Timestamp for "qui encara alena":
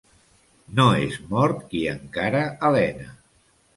1.73-3.11